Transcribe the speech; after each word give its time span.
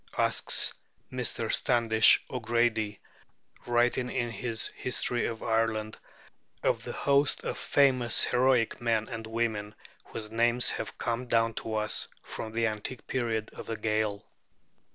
asks 0.17 0.73
Mr. 1.11 1.53
Standish 1.53 2.25
O'Grady, 2.27 2.99
writing 3.67 4.09
in 4.09 4.31
his 4.31 4.65
'History 4.75 5.27
of 5.27 5.43
Ireland' 5.43 5.99
of 6.63 6.83
the 6.83 6.91
host 6.91 7.45
of 7.45 7.55
famous 7.55 8.23
heroic 8.23 8.81
men 8.81 9.07
and 9.07 9.27
women 9.27 9.75
whose 10.05 10.31
names 10.31 10.71
have 10.71 10.97
come 10.97 11.27
down 11.27 11.53
to 11.53 11.75
us 11.75 12.07
from 12.23 12.51
the 12.51 12.65
antique 12.65 13.05
periods 13.05 13.53
of 13.53 13.67
the 13.67 13.77
Gael. 13.77 14.25